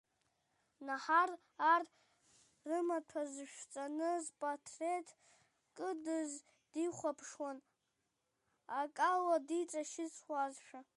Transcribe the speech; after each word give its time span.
Наҳар 0.87 1.29
ар 1.73 1.83
рымаҭәа 2.69 3.23
зышәҵаны 3.33 4.11
зпатреҭ 4.25 5.07
кыдыз 5.77 6.31
дихәаԥшуан, 6.71 7.57
акала 8.81 9.37
диҵашьыцуазшәа. 9.47 10.81